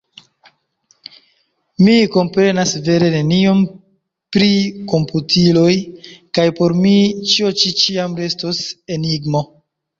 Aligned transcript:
Mi 1.87 1.97
komprenas 2.15 2.71
vere 2.87 3.11
nenion 3.17 3.61
pri 4.37 4.49
komputiloj, 4.95 5.69
kaj 6.39 6.49
por 6.59 6.77
mi 6.83 6.97
ĉio 7.35 7.55
ĉi 7.63 7.77
ĉiam 7.85 8.21
restos 8.25 8.67
enigmo. 8.99 9.49